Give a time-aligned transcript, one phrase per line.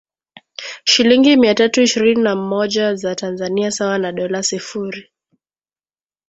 [0.83, 5.11] shilingi mia tatu ishirini na mmoja za Tanzania sawa na dola sifuri